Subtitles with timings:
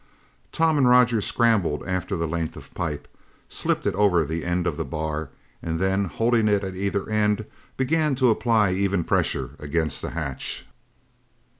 [0.51, 3.07] Tom and Roger scrambled after the length of pipe,
[3.49, 5.29] slipped it over the end of the bar,
[5.61, 7.45] and then, holding it at either end,
[7.77, 10.65] began to apply even pressure against the hatch.